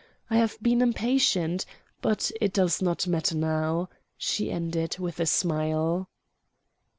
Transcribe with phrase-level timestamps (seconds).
[0.31, 1.63] I have been impatient;
[2.01, 6.09] but it does not matter now," she ended, with a smile.